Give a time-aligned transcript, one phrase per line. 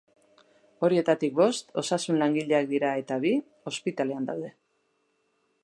[0.87, 3.35] Horietatik bost osasun langileak dira, eta bi,
[3.73, 4.51] ospitalean daude.